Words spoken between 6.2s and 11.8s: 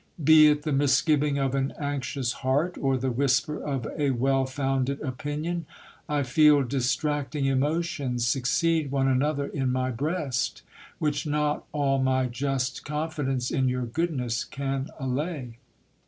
feel distracting emotions succeed one another in my breast, which not